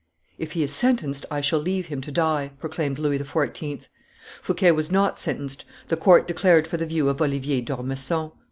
"If 0.39 0.53
he 0.53 0.63
is 0.63 0.73
sentenced, 0.73 1.27
I 1.29 1.41
shall 1.41 1.59
leave 1.59 1.85
him 1.85 2.01
to 2.01 2.11
die," 2.11 2.53
proclaimed 2.59 2.97
Louis 2.97 3.19
XIV. 3.19 3.87
Fouquet 4.41 4.71
was 4.71 4.91
not 4.91 5.19
sentenced; 5.19 5.63
the 5.89 5.95
court 5.95 6.27
declared 6.27 6.65
for 6.67 6.77
the 6.77 6.87
view 6.87 7.07
of 7.07 7.21
Oliver 7.21 7.61
d'Ormesson. 7.61 8.31